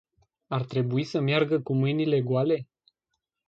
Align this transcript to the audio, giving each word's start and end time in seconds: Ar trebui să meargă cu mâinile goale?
Ar 0.49 0.63
trebui 0.65 1.03
să 1.03 1.19
meargă 1.21 1.61
cu 1.61 1.73
mâinile 1.73 2.21
goale? 2.21 2.67